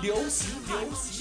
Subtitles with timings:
[0.00, 1.17] 流行流行。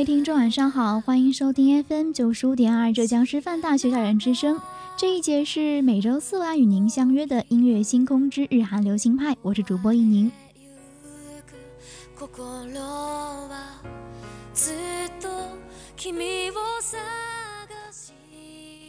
[0.00, 4.58] 位听众，晚上好，欢迎收听 FM 九十五点二浙江师范大学校园之声。
[4.96, 10.32] 这一节是每周四晚与您相约的音乐星空之日韩流行派，我是主播一宁。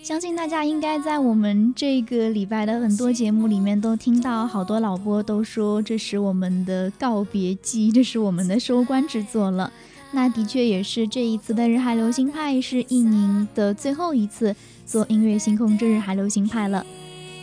[0.01, 9.73] 相信大家应该在我们这个礼拜的很多节目里面都听到，好多老播都说这是我们的告别季，这是我们的收官之作了。
[10.11, 16.85] 那的确也是这一次的日海流行派是一宁的最后一次做音乐星空之日海流行派了。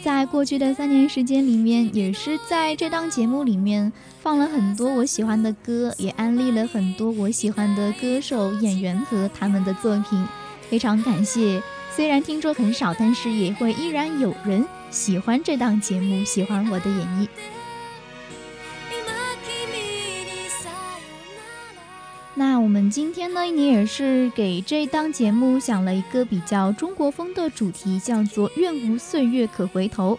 [0.03, 10.25] 在过去的三年时间里面，也是在这档节目里面放了很多我喜欢的歌，也安利了很多我喜欢的歌手、演员和他们的作品。
[10.71, 17.27] 非常感谢，虽然听众很少，但是也会依然有人喜欢这档节目，喜欢我的演绎。
[22.39, 30.17] 那我们今天呢，你也是给这档节目想了一个比较中国风的主题，叫做“愿无岁月可回头”。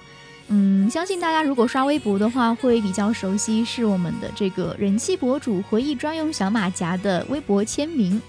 [0.50, 8.22] 嗯，相信大家如果刷微博的话，会比较熟悉，是我们的这个人气博主回忆专用小马甲的微博签名。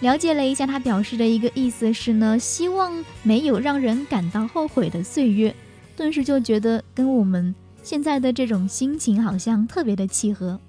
[0.00, 5.56] 了解了一下，他表示的一个意思是呢，希望没有让人感到后悔的岁月。
[5.96, 10.60] 顿时就觉得跟我们现在的这种心情好像特别的契合。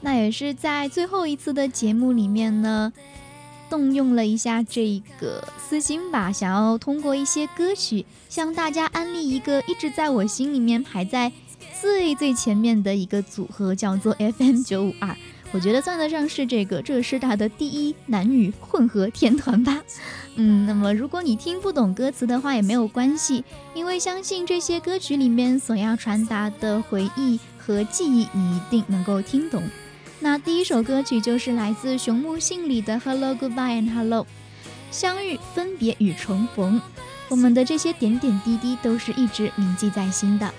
[0.00, 2.92] 那也是在最后一次的节目里面呢，
[3.68, 11.30] 动用了一下这个私心吧，想要通过一些歌曲向大家安利一个一直在我心里面排在
[11.80, 15.16] 最最前面的一个组合，叫做 FM 九五二。
[15.52, 19.82] 我觉得算得上是这个浙师大的第一男女混合天团吧。
[20.36, 23.44] 嗯，那么如果你听不懂歌词的话也没有关系，
[23.74, 29.60] 因为相信这些歌曲里面所要传达的回忆和记忆，你一定能够听懂。
[30.22, 34.24] 那第一首歌曲就是来自熊木杏里的《Hello Goodbye and Hello》，
[34.90, 36.78] 相遇、分别与重逢，
[37.30, 40.52] 我们的这些点点滴滴都是一直铭记在心的。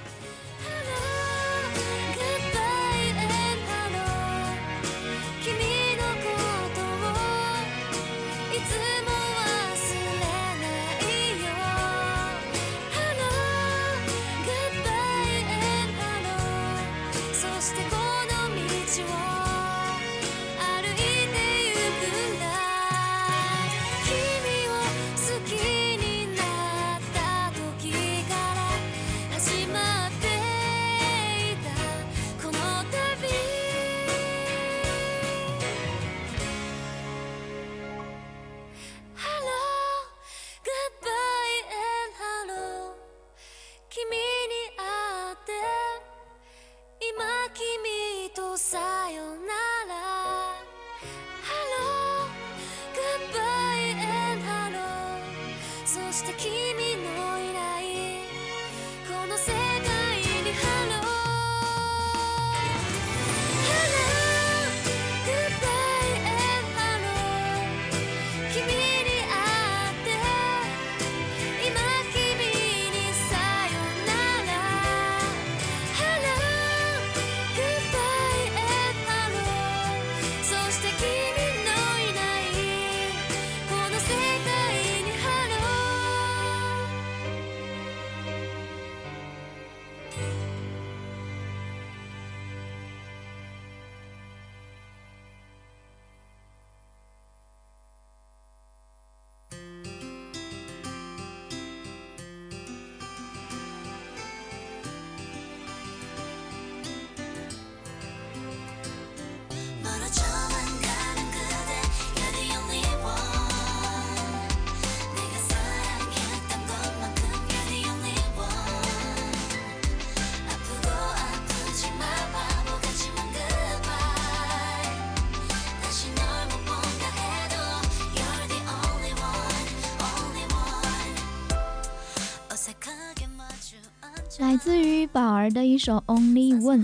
[134.64, 136.84] 自于宝儿的一首 Only One。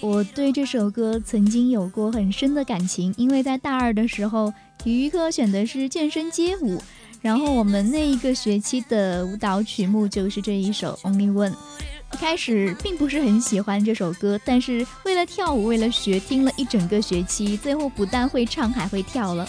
[0.00, 6.82] 我对这首歌曾经有过很深的感情，因为在大二的时候，体育课选的是健身街舞，
[7.22, 11.54] 然后我们那一个学期的舞蹈曲目就是这一首 Only One。
[12.12, 19.48] 一开始并不是很喜欢这首歌，但是为了跳舞，为了学，听了一整个学期，最后不但会唱，还会跳了。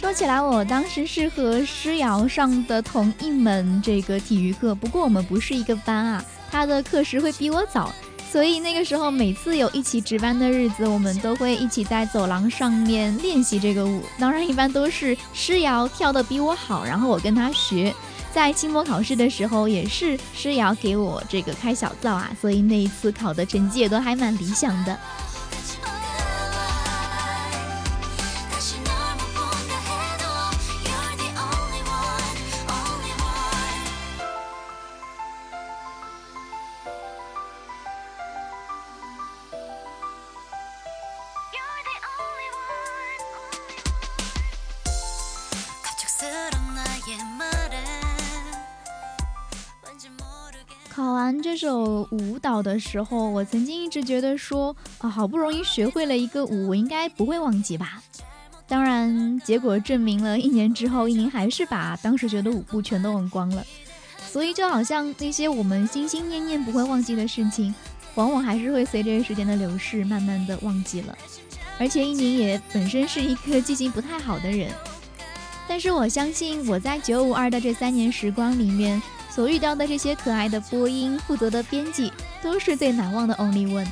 [0.00, 6.24] 说起来，我当时是和诗瑶上的同一门这个体育课，不过我们不是一个班啊。
[6.50, 7.92] 他的课时会比我早，
[8.32, 14.02] 所以那个时候每次有一起值班的日子，我们都会一起在走廊上面练习这个舞。
[14.18, 17.94] 当然，一般都是诗瑶跳的比我好，然后我跟他学。
[18.32, 24.98] 在期末考试的时候，也是诗瑶给我这个开小灶啊，所以那一次考的成绩也都还蛮理想的。
[51.42, 58.02] 这首舞蹈的时候，我曾经一直觉得说啊，好不容易学会了一个舞，我应该不会忘记吧？
[58.68, 63.64] 当然，结果证明了一年之后，一宁还是把当时学的舞步全都忘光了。
[64.28, 67.74] 所以就好像那些我们心心念念不会忘记的事情，
[68.14, 71.16] 往往还是会随着时间的流逝，慢慢的忘记了。
[71.78, 74.70] 而且一宁也本身是一个记性不太好的人，
[75.66, 79.00] 但是我相信我在九五二的这三年时光里面。
[79.30, 82.12] 所遇到的这些可爱的播音负责的编辑，
[82.42, 83.86] 都是最难忘的 Only One。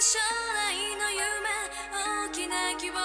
[0.00, 1.20] 将来の夢
[1.92, 3.00] 大きな希望を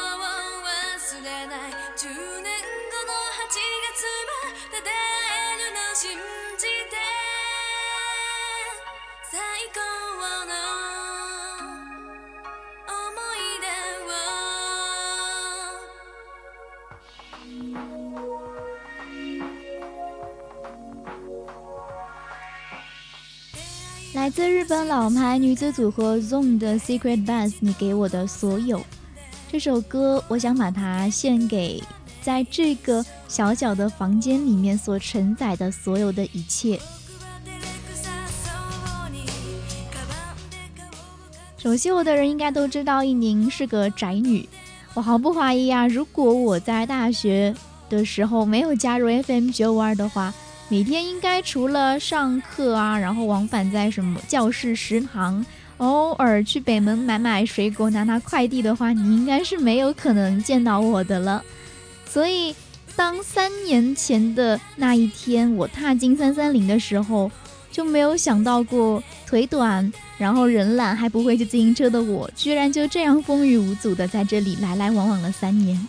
[0.63, 1.75] 忘れない。
[1.97, 4.95] 10年後の8月まで出会
[5.55, 6.34] えるの信じ
[24.25, 28.83] 来自日本老牌女子组合 Zone 的 Secret Bass，你给我的所有。
[29.51, 31.79] 这首歌，我想把它献给
[32.23, 36.79] 在这个小小的房间里面所承载的所有的一切。
[41.55, 44.49] 熟悉我的人应该都知道，一宁是个宅女。
[44.95, 47.53] 我毫不怀疑啊，如果我在大学
[47.87, 50.33] 的时候没有加入 FM 九五二的话。
[50.67, 55.45] 每天应该除了上课啊，然后往返在什么教室、食堂，
[55.77, 61.43] 偶尔去北门买买水果、拿拿快递的话，你应该是没有可能见到我的了。
[62.09, 62.55] 所以，
[62.95, 67.29] 当三年前的那一天我踏进三三零的时候，
[67.71, 75.87] 就没有想到过腿短，然后人懒还不会骑自行车的我，居然就这样风雨无阻的在这里来来往往了三年。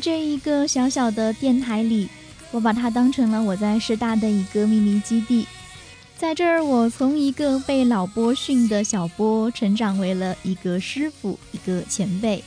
[0.00, 2.08] 这一个小小的电台里，
[2.50, 5.46] 我把它当成了我在师大的一个秘密基地。
[6.16, 12.42] 在这儿，我从一个被老波训的小波，成长为了一个师傅，一个前辈。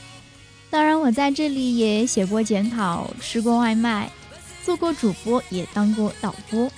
[0.70, 4.12] 当然，我在这里也写过检讨，吃过外卖，
[4.64, 6.70] 做过主播，也当过导播。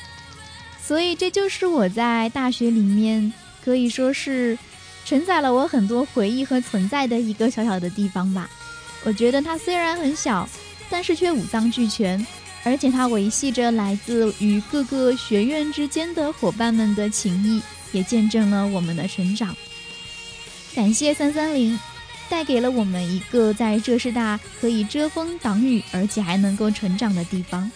[0.82, 4.58] 所以，这就是我在大学里面可以说是
[5.04, 8.50] 承载了我很多回忆和存在的一个小小的地方吧。
[9.04, 10.48] 我觉得它虽然很小，
[10.94, 12.24] 但是却五脏俱全，
[12.64, 17.60] 而且它维系着来自于各个学院之间的伙伴们的情谊，
[17.92, 19.58] 也见证了我们的成长。
[20.76, 21.80] 感谢三三零，
[22.30, 27.72] 带给了我们一个在浙师大可以遮风挡雨，而且还能够成长的地方。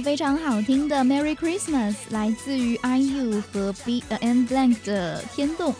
[0.00, 5.72] 非常好听的《Merry Christmas》来自于 IU 和 B N Blank 的《天动》。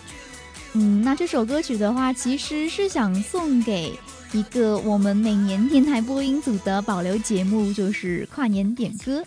[0.74, 3.98] 嗯，那这首歌曲的话，其实是想送给
[4.32, 9.22] 一个我们每年电台播音组的保留节目，就是跨年点歌。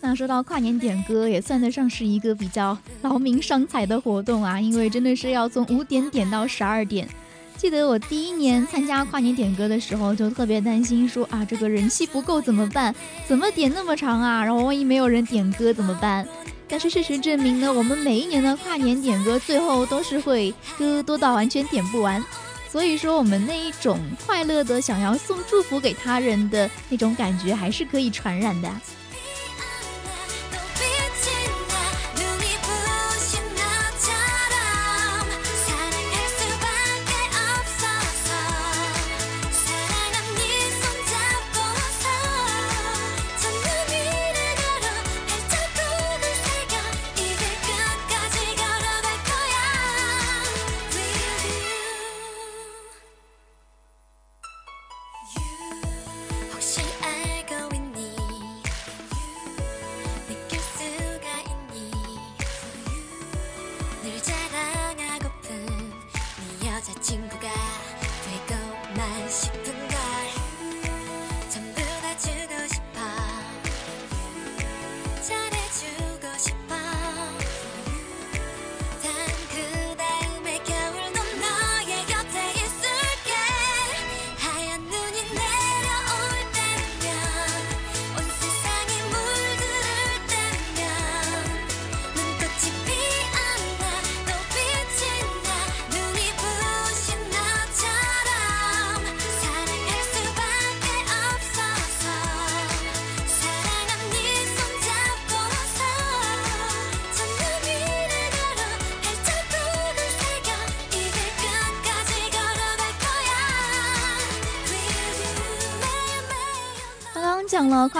[0.00, 7.08] 那说到跨年点歌，也算得上是一个比较劳民伤财的活动啊，因为真的是要从五点点到十二点。
[7.56, 12.94] 记得我第一年参加跨年点歌的时候，就特别担心，说啊，这个人气不够怎么办？
[13.26, 14.44] 怎么点那么长啊？
[14.44, 16.26] 然后万一没有人点歌怎么办？
[16.68, 22.22] 但是事实证明呢，我们每一年的跨年点歌最后都是会歌多到完全点不完。
[22.68, 28.70] 所以说，我们那一种快乐的想要送祝福给他人的那种感觉，还是可以传染的。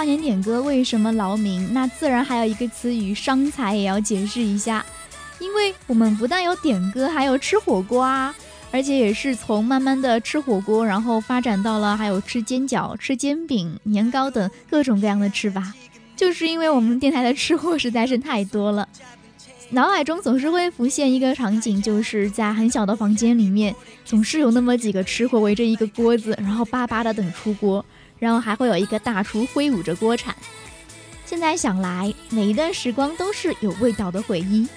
[0.07, 4.85] 年点歌为什么劳民，那自然还有一个词语伤财也要解释一下，
[5.37, 8.33] 因为我们不但有点歌，还有吃火锅啊，
[8.71, 15.73] 而且也是从慢慢的吃火锅，然后发展到了还有吃煎饺、吃煎饼、年糕等各种各样的吃法，
[16.15, 18.87] 就是因为我们电台的吃货实在是太多了。
[19.71, 27.83] 脑海中总是会浮现一个场景，就是在很小的房间里面，总是有那么几个吃货围着一个锅子，然后巴巴的等出锅，
[28.19, 30.35] 然后还会有一个大厨挥舞着锅铲。
[31.25, 34.67] 现在想来，每一段时光都是有味道的回忆。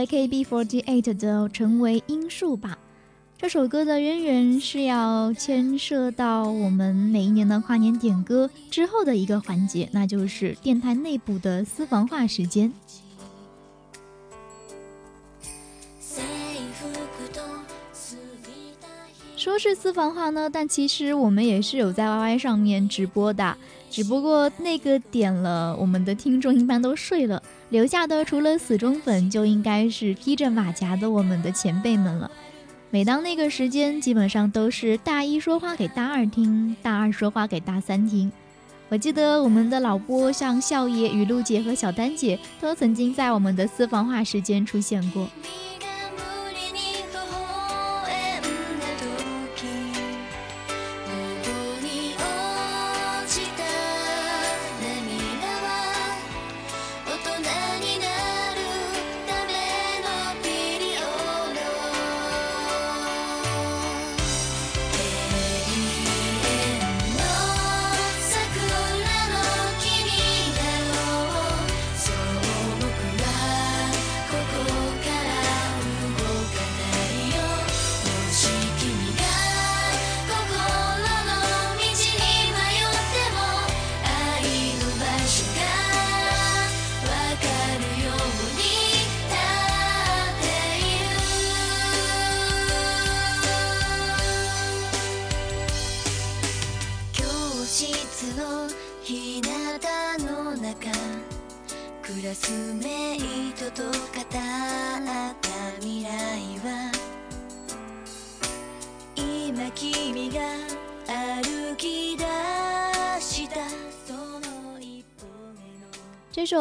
[0.00, 2.78] AKB48 的《成为樱树吧》
[3.36, 12.72] 这首歌的渊源是要牵涉到我们每一年的跨年点歌之后的一个环节，那就是电台内部的私房话时间。
[19.40, 23.56] 说是私房话呢，但其实我们也是有在 YY 上面直播的，
[23.90, 32.30] 只不过那个点了，我们的听众一般都睡了，留下的除了死忠粉，就应该是披着马甲的我们的前辈们了。
[32.90, 38.30] 每当那个时间，基本上都是大一说话给大二听，大二说话给大三听。
[38.90, 45.26] 我记得我们的老播像笑爷、雨露姐和小丹姐，都曾经在我们的私房话时间出现过。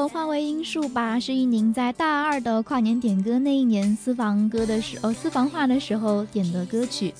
[0.12, 7.14] 《化为音数吧》是一宁在大二的跨年点歌那一年私房歌的时哦私房话的时候点的歌曲，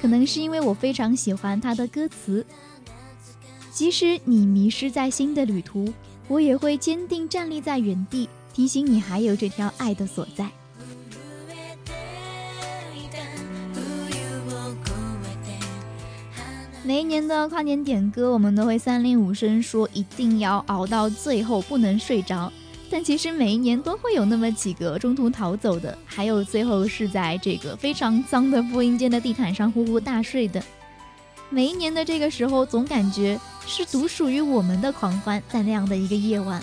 [0.00, 2.46] 可能是因为我非常喜欢它的歌词。
[3.72, 5.92] 即使你迷失在新的旅途，
[6.28, 10.48] 我也会坚定站立在原地，提醒你还有这条爱的所在。
[16.88, 22.50] 每一年的跨年点歌，我们都会三令五申说一定要熬到最后，不能睡着。
[22.88, 30.62] 但其实每一年都会有那么几个中途逃走的，还有最后是在这个非常脏的播音间的地毯上呼呼大睡的。
[31.50, 36.62] 每一年的这个时候，总感觉是独属于我们的狂欢，在那样的一个夜晚，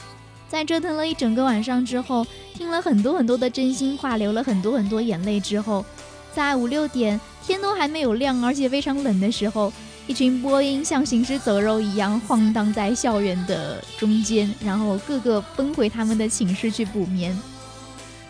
[0.49, 5.85] 在折腾了一整个晚上之后，听了很多很多的真心话，流了很多很多眼泪之后，
[6.33, 9.71] 在五六点天都还没有亮，而且非常冷的时候。
[10.07, 17.35] 一群播音像行尸走肉一样晃荡在校园的中间，然后个个奔回他们的寝室去补眠。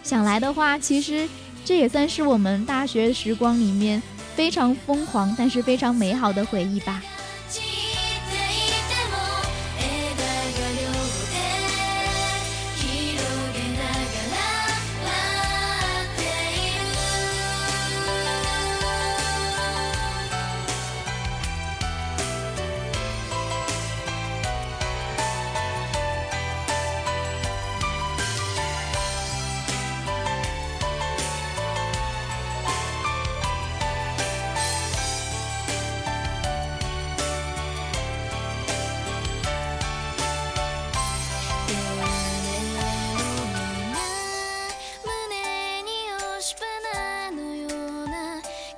[0.01, 1.27] 想来的话，其实
[1.65, 4.01] 这也算是我们大学时光里面
[4.35, 7.03] 非常疯狂，但是非常美好的回忆吧。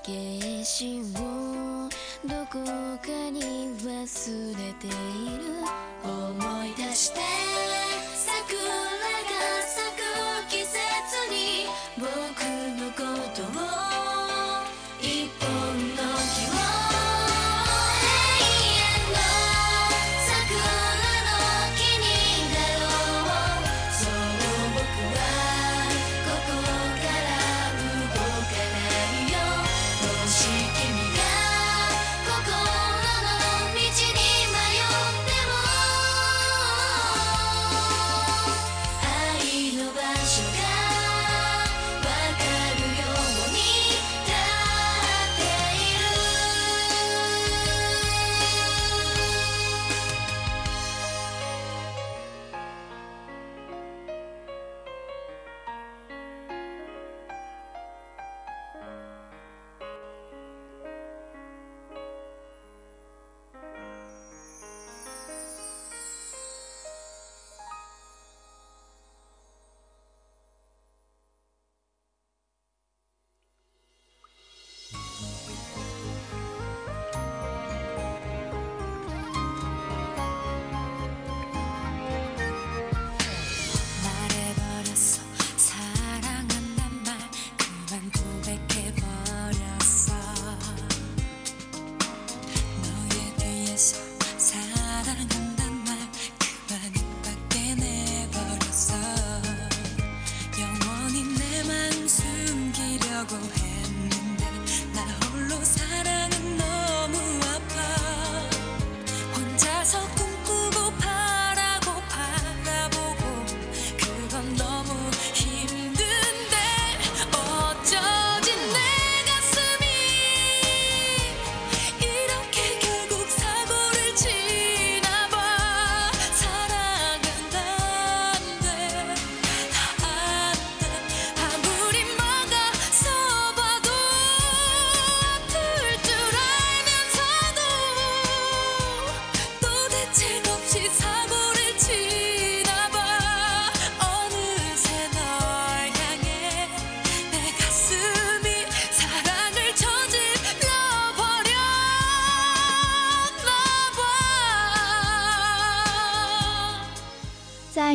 [0.10, 1.90] 私を
[2.26, 2.60] どこ
[3.04, 3.42] かに
[3.84, 4.94] 忘れている。
[6.02, 7.20] 思い出して。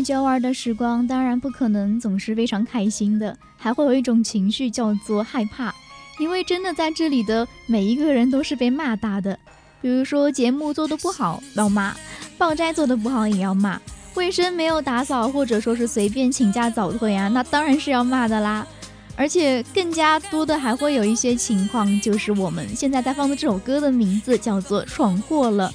[0.02, 5.72] 在九儿的时光，当然不可能总是非常开心的，还会有一种情绪叫做害怕，
[6.18, 9.38] 因为真的在这里的每一个人都是被骂大的。
[9.80, 11.94] 比如说节目做的不好要骂，
[12.36, 13.80] 报斋做的不好也要骂，
[14.16, 18.66] 卫生没有打扫或者说是随便请假早退啊，那当然是要骂的啦。
[19.14, 25.68] 而且更加多的还会有一些情况，就是我们现在在放的这首歌的名字叫做《闯祸了》。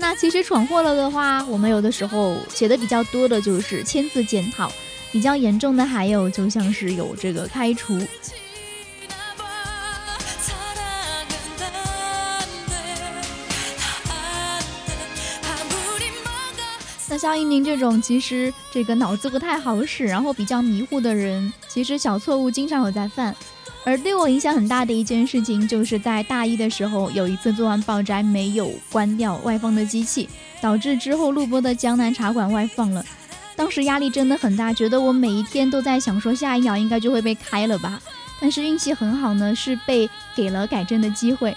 [0.00, 4.72] 那其实闯祸了的话，我们有的时候写的比较多的就是签字检讨，
[5.10, 7.98] 比较严重的还有就像是有这个开除。
[17.10, 23.34] 那像一宁这种，其实这个脑子不太好使，然后比较迷糊的人，其实小错误经常有在犯。
[23.88, 30.28] 而对我影响很大的一件事情，就是在大一的时候，有一次做完报斋没有关掉外放的机器，
[30.60, 33.02] 导致之后录播的《江南茶馆》外放了。
[33.56, 37.98] 当时压力真的很大，觉得我每一天都在想说下一秒应该就会被开了吧。
[38.38, 41.56] 但是运气很好呢，是被给了改正的机会。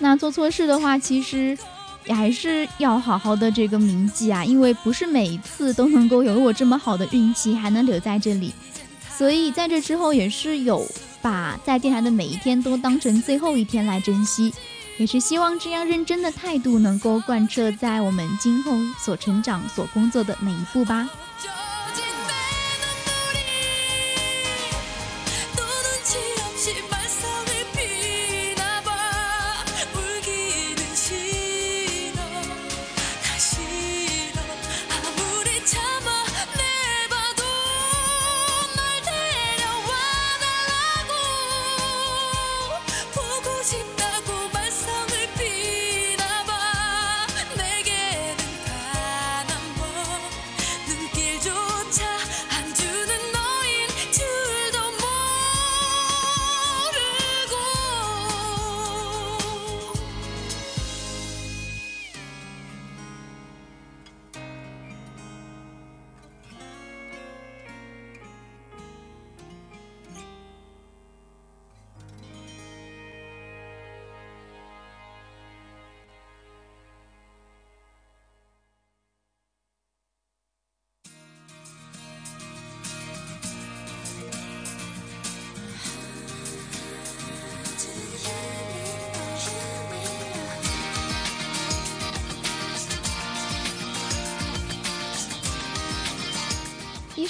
[0.00, 1.56] 那做错事的话，其实
[2.04, 8.52] 也还是要好好的这个铭记啊，因为不是每一次都能够有我这么好的运气，还能留在这里。
[9.16, 10.84] 所以在这之后也是有
[11.22, 14.52] 把在电台的每一天都当成最后一天来珍惜，
[14.98, 21.08] 也是希望这样认真的态度能够贯彻在我们今后所成长、所工作的每一步吧。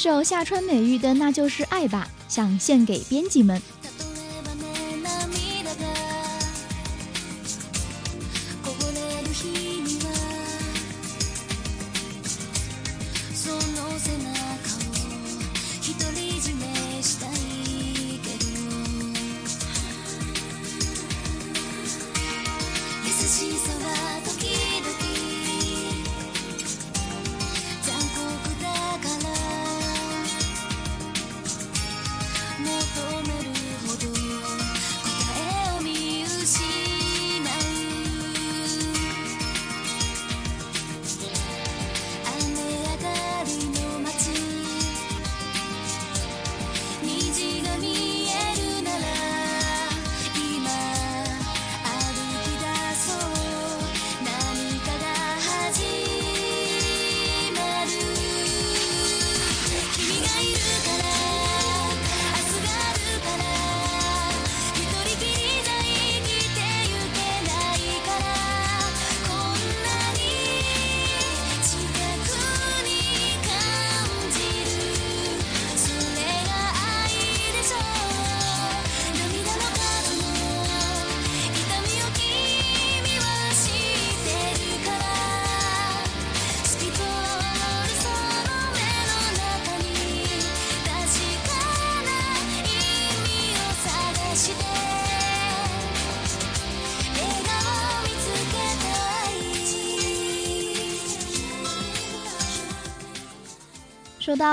[0.02, 3.60] 首夏川美玉的《那就是爱吧》，想献给编辑们。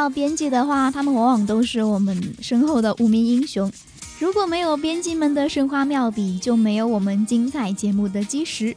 [0.10, 3.72] 编辑的话，他们往往都是我们身后的无名英雄。
[4.20, 8.76] 如果没有编辑们的生花妙笔，就没有我们精彩节目的基石。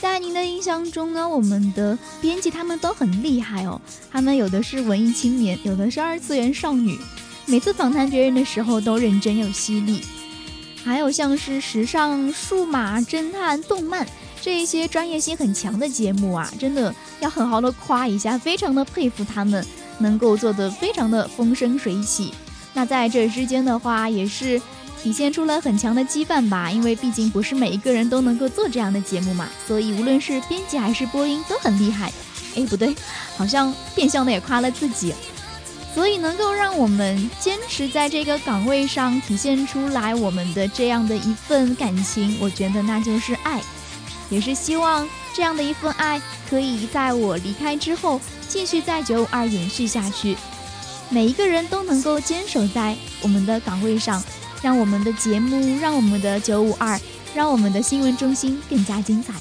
[0.00, 3.80] 在您的印象中呢，我们的编辑他们都很厉害哦。
[4.10, 6.98] 他们有的是文艺青年，有的是二次元少女。
[7.46, 10.00] 每次访谈别人的时候都认真又犀利。
[10.82, 14.04] 还有像是时尚、数码、侦探、动漫
[14.40, 19.64] 这一些专业性很强的节目啊，真的要很好的夸一下，非常的佩服他们。
[20.02, 22.34] 能够做得非常的风生水起。
[22.74, 24.60] 那在这之间的话，也是
[25.02, 32.12] 体现出了很强的羁绊吧，因为毕竟不是每一个人都能够做这样的节目嘛，所以无论是编辑还是播音都很厉害。
[32.54, 32.94] 哎，不对，
[33.36, 35.14] 好像变相的也夸了自己。
[35.94, 43.60] 所以能够让我们坚持在这个岗位上，体现出来我们的这样的一份感情，我觉得那就是爱，
[44.30, 48.18] 也是希望这样的一份爱可以在我离开之后。
[48.52, 50.36] 继续在九五二延续下去，
[51.08, 54.22] 每一个人都能够坚守在我们的岗位上，
[54.60, 57.00] 让我们的节目，让我们的九五二，
[57.34, 59.32] 让我们的新闻中心更加精彩。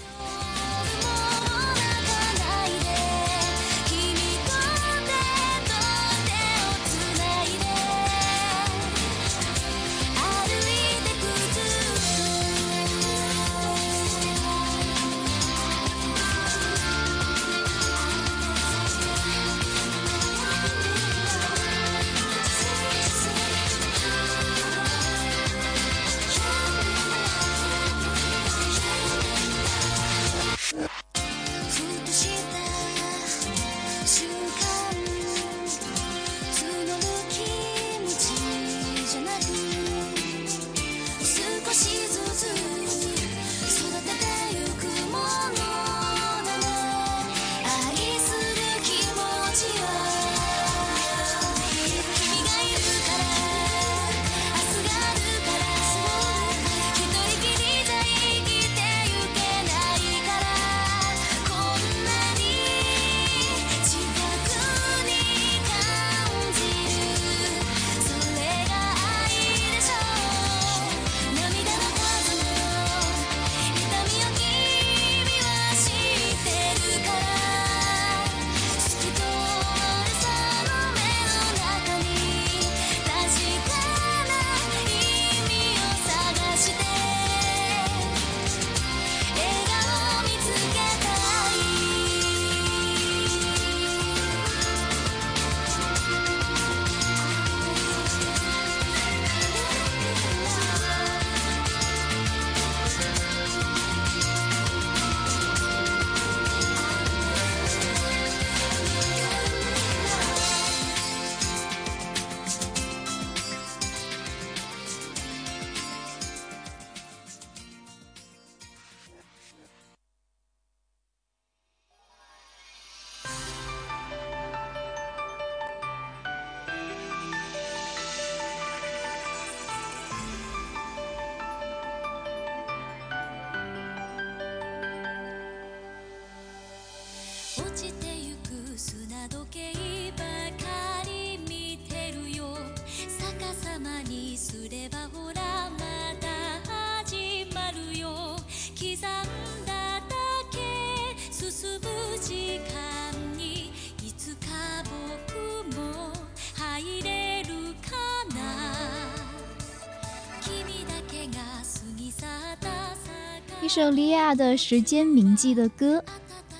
[163.74, 166.04] 首莉亚的《时间铭记》的歌，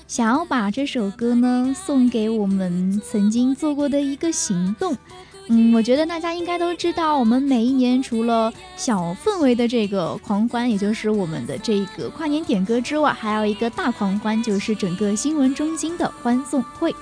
[0.08, 4.96] 想要把这首歌呢送给我们曾经做过的一个行动。
[5.48, 16.94] 嗯，我觉得大家应该都知道，我们每一年除了小氛围的这个狂欢，也就是我们的这个跨年点歌之外，还有一个大狂欢，就是整个新闻中心的欢送会。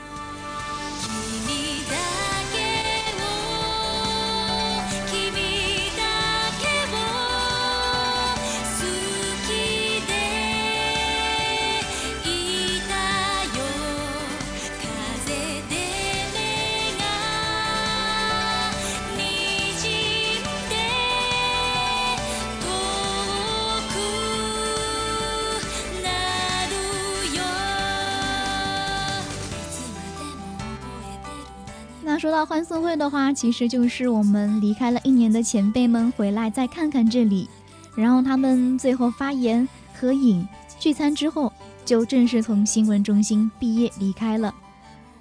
[32.45, 37.49] 欢送会的话，其实就是我们离开了一年的前辈们回来再看看这里，
[37.95, 40.47] 然后他们最后发言、合影、
[40.78, 41.53] 聚餐之后，
[41.84, 44.55] 就正式从新闻中心毕业离开了。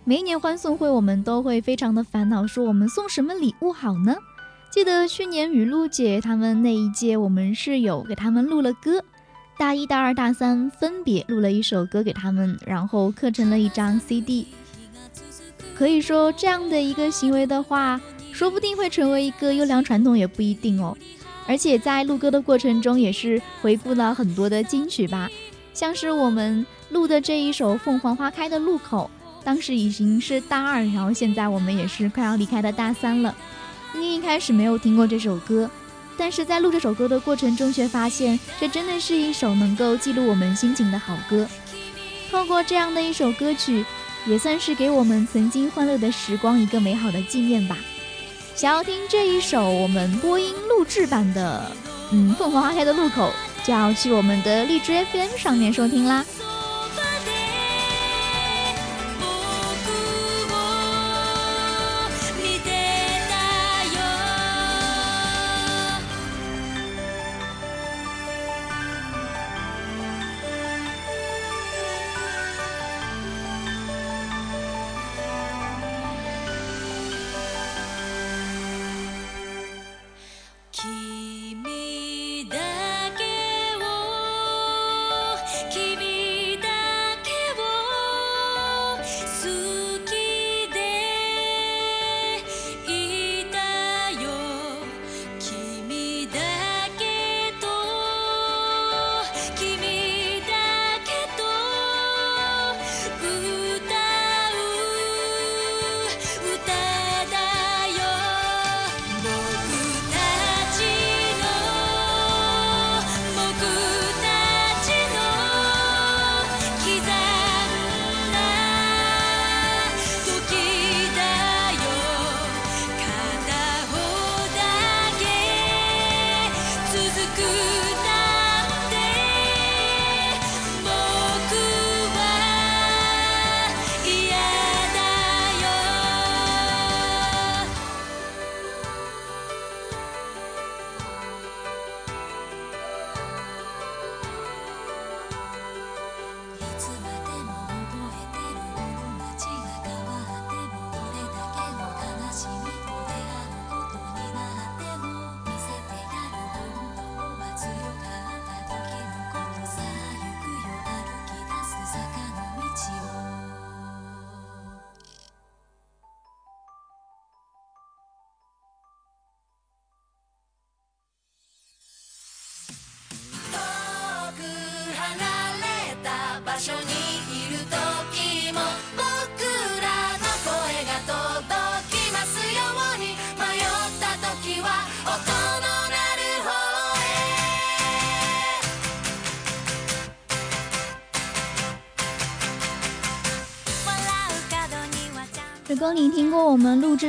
[0.03, 4.15] 每一年欢送会，我们都会非常的烦恼，说我们送什么礼物好呢？
[4.71, 9.03] 记得去年雨露姐他们那一届，我们是有给他们录了歌，
[9.57, 14.47] 大一、大二、大三分别录了一首歌给他们，然后刻成了一张 CD。
[15.79, 18.01] 可以说这样的一个行为的话，
[18.33, 20.97] 说不定会成为一个优良传统，也不一定哦。
[21.47, 25.29] 而且在录歌的过程中，也是回顾了很多的金曲吧，
[25.73, 29.09] 像是我们录的这一首《凤凰花开的路口》，
[29.45, 33.33] 当时已经是大二，然后现在我们也是快要离开的大三了。
[33.95, 35.71] 你一开始没有听过这首歌，
[36.17, 41.47] 但是在录这首歌的过程中，却发现这真的是一首能够记录我们心情的好歌。
[42.29, 43.85] 透过这样的一首歌曲。
[44.25, 47.77] 也算是给我们曾经欢乐的时光一个美好的纪念吧。
[48.55, 51.71] 想要听这一首我们播音录制版的，
[52.11, 53.31] 嗯，《凤凰花开的路口》，
[53.65, 56.25] 就要去我们的荔枝 FM 上面收听啦。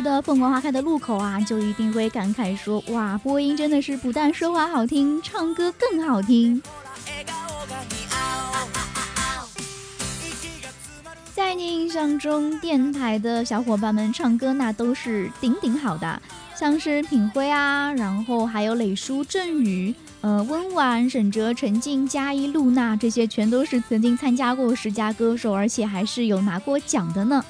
[0.01, 6.63] 的《凤凰花开的路口》啊，就一定会感慨说：哇，播音真的是不但说话好听，唱歌更好听。
[11.35, 16.21] 在你印象中，电台的小伙伴们唱歌那都是顶顶好的，
[16.55, 27.45] 像是品辉啊，然后还有磊叔、振宇、呃温婉、沈哲、陈静、嘉一、露娜，这些全都是曾经参加过十佳歌手，而且还是有拿过奖的呢。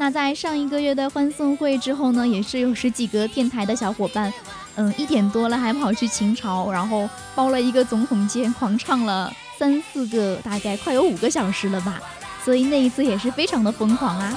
[0.00, 4.32] 那在上一个月的欢送会之后呢，也是有十几个电台的小伙伴，
[4.76, 12.00] 嗯，一点多了还跑去秦朝，然后包了一个总统间，狂唱了三四个，大概快有五个小时了吧。
[12.42, 14.34] 所以那一次也是非常的疯狂啊。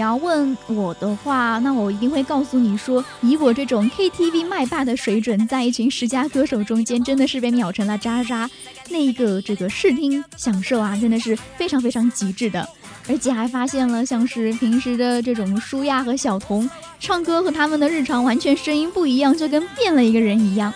[0.00, 8.48] 你要问我的话，那我一定会告诉你说，以我这种 KTV 麦霸的水准，在一群十佳歌手中间，真的是被秒成了渣渣。
[8.88, 12.66] 那一个这个视听享受啊，真的是非常非常极致的。
[13.10, 16.66] 而且还发现了，像是平时的这种舒亚和小童
[16.98, 20.72] 唱歌和他们的日常完全声音不一样，就跟变了一个人一样。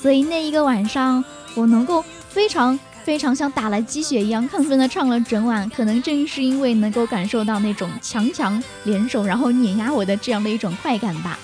[0.00, 1.24] 所以那一个晚上，
[1.56, 2.78] 我能够非常。
[3.08, 11.38] 非常像打了鸡血一样亢奋地唱了整晚，可能正是因为能够感受到那种强强联手，然后碾压我的这样的一种快感吧。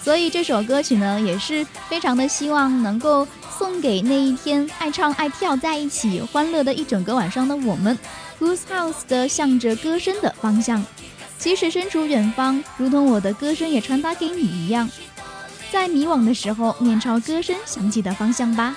[0.00, 3.26] 所以这首歌曲呢，也是非常的希望能够
[3.58, 7.98] 送给那一天爱唱爱跳在一起欢乐的一整个晚上的我们。
[8.38, 10.84] Whose House 的向着歌声的方向，
[11.36, 14.88] 即使身处远方，如同我的歌声也传达给你一样，
[15.72, 18.76] 在迷惘的时候，面朝歌声响起的方向吧。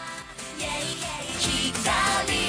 [1.41, 2.40] 说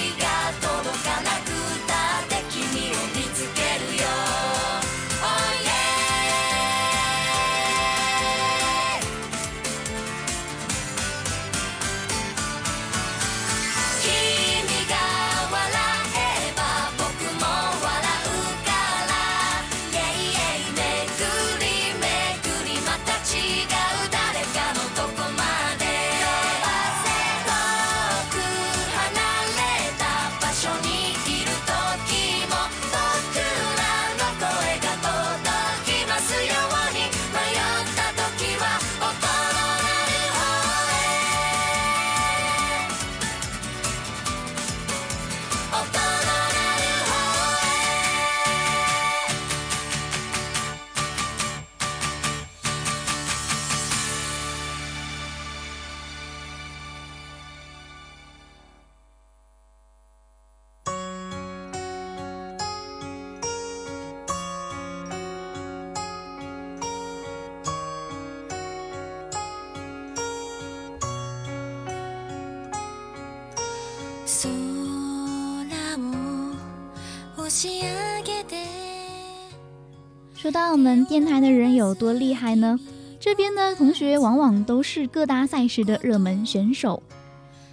[80.53, 82.79] 到我们电台的人有多厉害呢？
[83.19, 87.03] 这边的同学往往都是各大赛事的热门选手。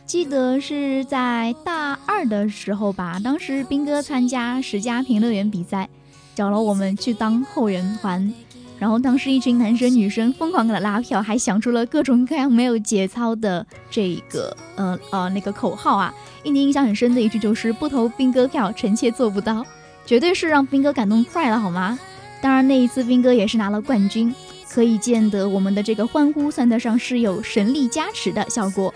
[0.05, 5.89] 记得是在大二的时候吧，当时兵哥参加十佳评论员比赛，
[6.33, 8.33] 找了我们去当后援团。
[8.79, 16.13] 然后当时一群男生女生疯狂给他拉票，还想出了各种各样没有节操的这个呃呃那个口号啊。
[16.43, 19.65] 印印象很深的一句就是“不投兵哥票，臣妾做不到”，
[20.07, 21.99] 绝对是让兵哥感动坏了，好吗？
[22.41, 24.33] 当然，那一次兵哥也是拿了冠军，
[24.69, 28.93] 可以见得我们的这个欢呼算得上是有神力加持的效果。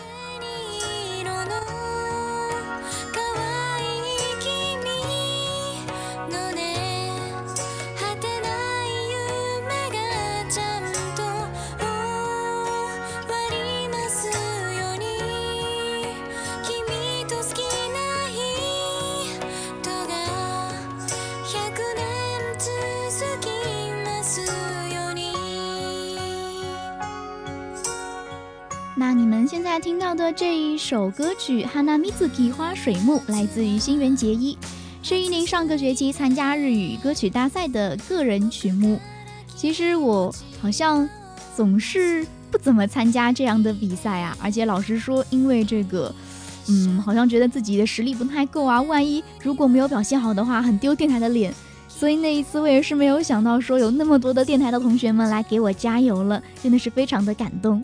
[28.96, 34.56] 那你们现在听到的这一首歌曲《Hana Mizuki 花水木》来自于新垣结衣，
[35.02, 39.00] 是一年上个学期参加日语歌曲大赛的个人曲目。
[39.56, 40.32] 其实我
[40.62, 41.10] 好像
[41.56, 46.14] 总是不怎么参加这样的比赛啊，而且老实说，因为这个，
[46.70, 51.52] 嗯，好像觉得自己的实力不太够啊，万一如果没有表现好的话，很丢电台的脸。
[51.90, 57.84] 所以那一次我也是没有想到说有那么多的电台的同学们来给我加油了，真的是非常的感动。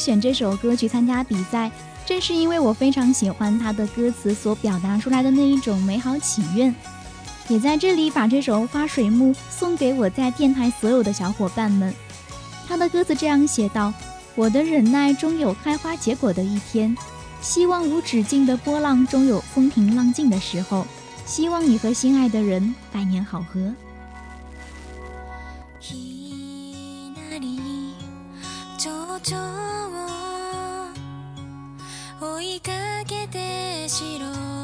[0.00, 1.70] 选这首歌去参加比赛。
[2.06, 6.74] 正是因为我非常喜欢它的歌词所表达出来的那一种美好祈愿。
[7.48, 11.94] 也在这里把这首花水木送给我在电台所有的小伙伴们。
[12.66, 13.92] 他的歌词这样写道
[14.34, 16.96] 我的忍耐终有开花结果的一天
[17.40, 20.86] 希望无止境的波浪终有风平浪静的时候
[21.26, 23.72] 希望你和心爱的人百年好合。
[29.22, 29.40] 情を
[32.36, 32.70] 追いか
[33.06, 34.59] けて白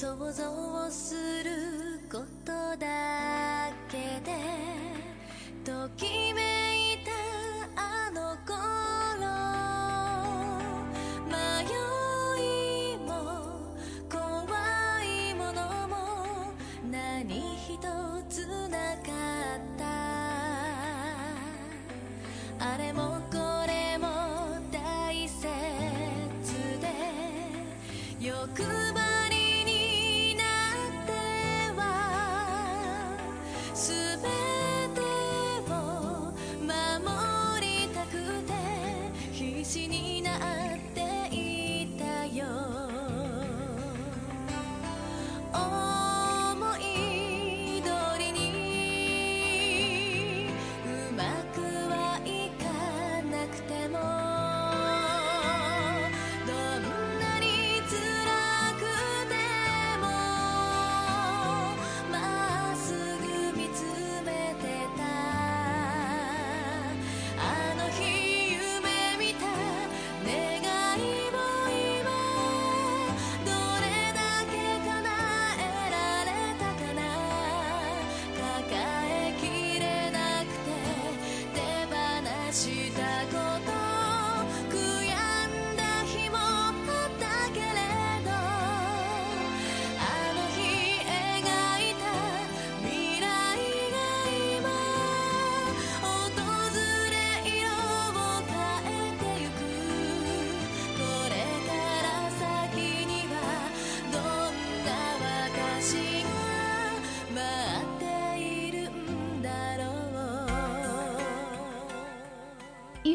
[0.00, 1.67] 想像をする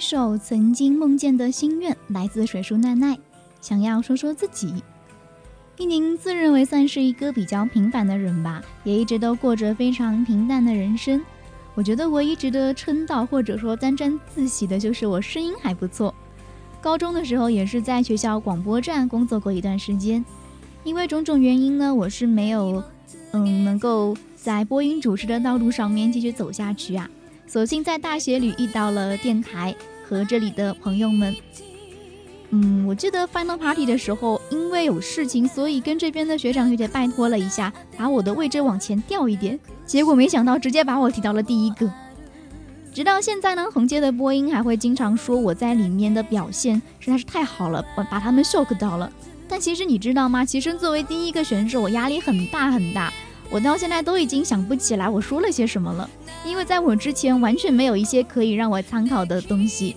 [0.06, 3.18] 首曾经梦见的心愿来自水树奈奈
[3.62, 4.84] 想要说说自己。
[5.78, 11.24] 一宁自认为算是一个比较平凡的人吧也一直都过着非常平淡的人生。
[11.74, 16.14] 我觉得唯一值得称道或者说沾沾自喜的就是我声音还不错。
[16.82, 20.24] 高中的时候也是在学校广播站工作过一段时间。
[20.84, 22.84] 因为种种原因呢我是没有
[23.32, 27.10] 嗯能够在播音主持的道路上面继续走下去啊。
[27.48, 29.74] 索性在大学里遇到了电台
[30.08, 31.36] 和这里的朋友们。
[32.52, 39.60] 嗯，我记得 final party 的时候，因为有事情，所以跟这边的学长学姐拜托了一下，把我的位置往前调一点。
[39.88, 41.92] 结果没想到，直接把我提到了第一个。
[42.94, 49.12] 直到现在呢，横街的播音还会经常说我在里面的表现实在是太好了，把把他们 shock 到了。
[49.48, 50.46] 但其实你知道吗？
[50.46, 53.12] 其实作为第一个选手，我压力很大很大。
[53.54, 56.10] 我到现在都已经想不起来我说了些什么了，
[56.44, 59.96] 因为在我之前完全没有一些可以让我参考的东西。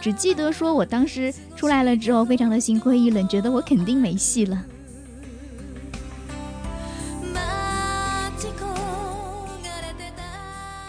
[0.00, 4.64] 只记得说我当时出来了之后，非常的心灰意冷，觉得我肯定没戏了。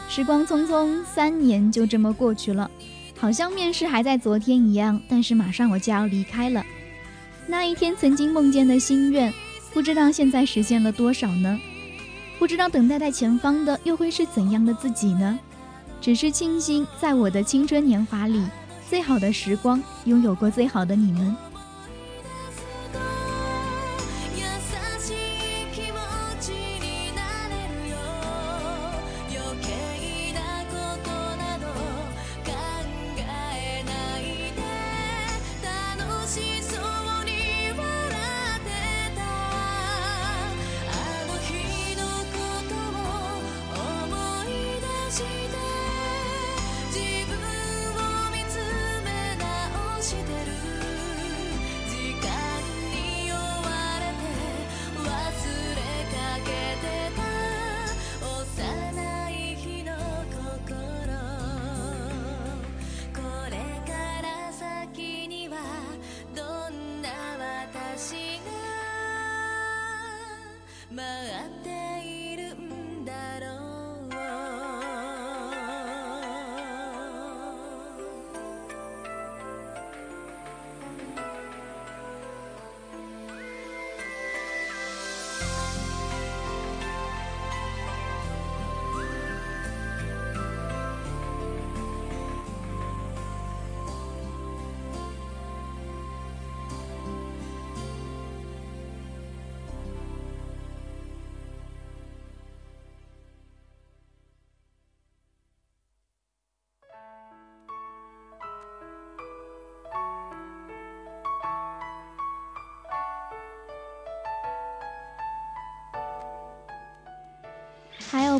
[0.07, 2.71] 时光匆匆，三年就这么过去了，
[3.17, 6.63] 好像面试还在昨天一样，但是马上我就要离开了。
[7.47, 9.33] 那一天曾经梦见的心愿，
[9.73, 11.59] 不知道现在实现了多少呢？
[12.39, 15.37] 不知道等待在前方的又会是怎样的自己呢？
[15.99, 18.45] 只是庆幸在我的青春年华里。
[18.89, 21.35] 最好的时光，拥有过最好的你们。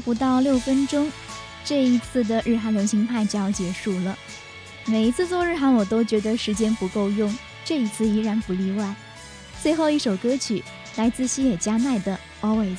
[0.07, 1.11] 不到六分钟，
[1.65, 4.17] 这一次的日韩流行派就要结束了。
[4.85, 8.95] 每一次做日韩，我都觉得时间不够用，这一次依然不例外。
[9.61, 10.63] 最后一首歌曲
[10.95, 12.75] 来自西野加奈的《Always》。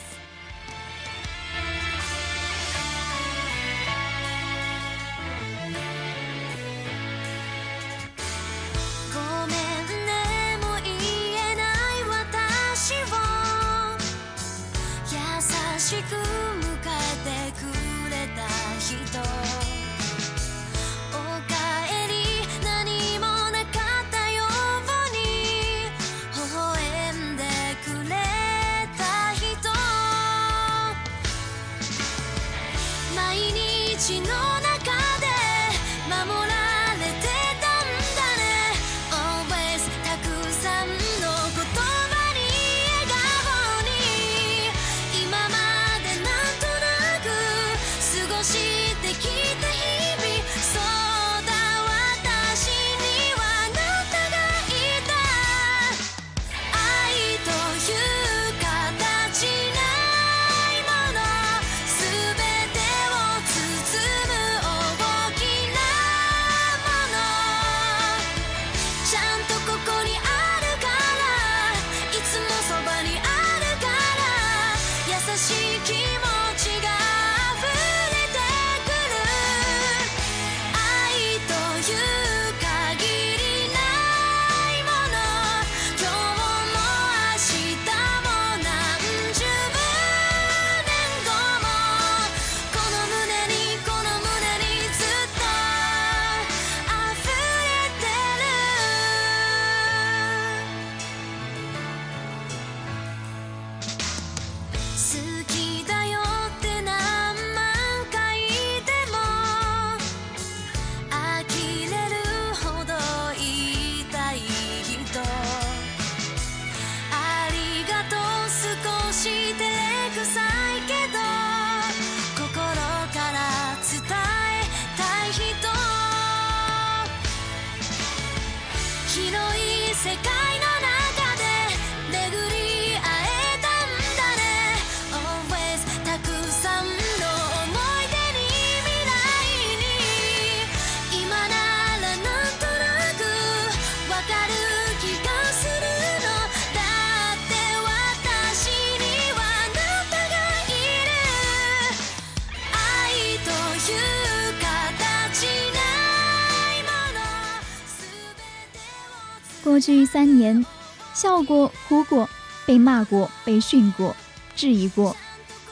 [159.78, 160.66] 过去三年，
[161.14, 162.28] 笑过、哭过，
[162.66, 164.16] 被骂过、被训过、
[164.56, 165.16] 质疑过，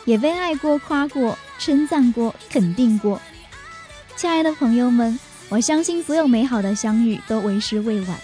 [0.04, 3.20] 也被爱过、夸过、称赞过、肯定过。
[4.14, 8.16] 亲爱的朋友们，我相信所有美好的相遇都为时未晚。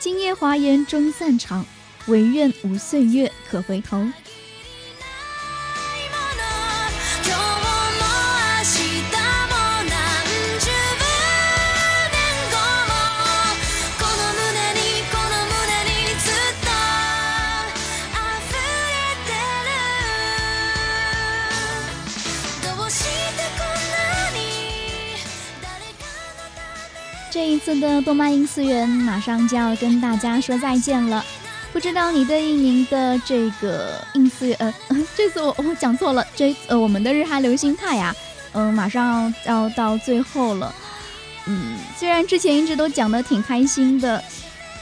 [0.00, 1.66] 今夜华言终散场，
[2.06, 4.08] 唯愿无岁月可回头。
[27.80, 31.24] 的动漫音次元马上就要跟大家说再见了，
[31.72, 34.74] 不知道你对应您的这个应次元，呃，
[35.16, 38.14] 这次我我讲错了，这呃我们的日韩流星派呀，
[38.52, 40.74] 嗯、马上要到最后了，
[41.46, 44.22] 嗯，虽然之前一直都讲的挺开心的，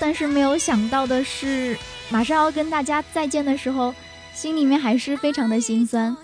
[0.01, 1.79] 但是没有想到的是，
[2.09, 3.95] 马上要跟大家再见的时候，
[4.35, 6.17] 心里面还是非常的心酸，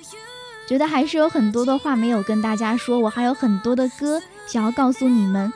[0.66, 5.52] 觉得还是有很多的话没有跟大家说，我还有很多的歌想要告诉你们。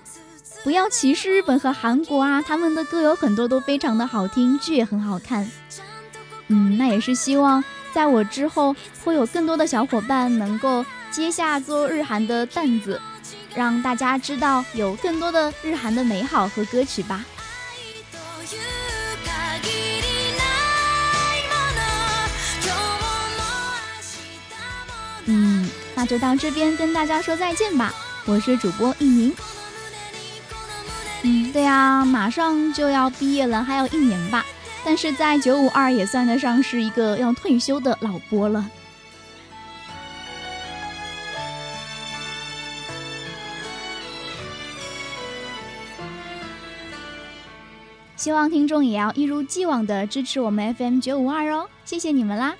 [0.63, 5.49] 不要歧视日本和韩国啊，他们的歌有很多都非常的好听，剧也很好看。
[6.47, 12.99] 嗯，那也是希望在我之后会有更多的小伙伴能够接下做日韩的担子，
[13.55, 17.25] 让大家知道有更多的日韩的美好和歌曲吧。
[18.11, 18.59] という
[19.25, 19.69] 限
[20.01, 20.05] り
[20.37, 20.43] な
[21.35, 21.79] いもの
[22.63, 23.05] 今日も
[23.87, 24.15] 明日
[24.85, 24.93] も
[25.27, 27.93] 嗯，那就到这边跟大家说再见吧。
[28.25, 29.33] 我是主播一宁。
[31.24, 34.44] 嗯，对呀、马上就要毕业了，还有一年吧。
[34.84, 38.68] 但是在九五二也算得上是一个要退休的老播了。
[48.16, 52.54] 希望听众也要一如既往的支持我们 FM 九五二哦，谢谢你们啦！